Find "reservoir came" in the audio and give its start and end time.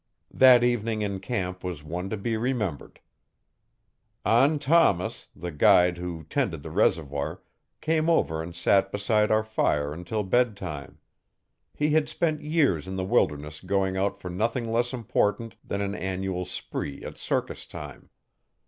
6.71-8.09